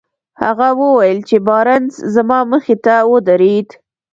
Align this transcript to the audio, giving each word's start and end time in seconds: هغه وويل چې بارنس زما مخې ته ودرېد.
هغه 0.43 0.67
وويل 0.81 1.19
چې 1.29 1.37
بارنس 1.47 1.93
زما 2.15 2.39
مخې 2.51 2.75
ته 2.85 2.95
ودرېد. 3.11 3.69